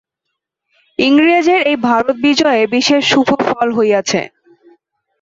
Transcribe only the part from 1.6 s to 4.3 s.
এই ভারত-বিজয়ে বিশেষ শুভ ফল হইয়াছে।